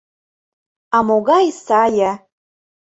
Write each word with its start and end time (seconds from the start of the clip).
—А 0.95 0.97
могай 1.07 1.47
сае! 1.65 2.09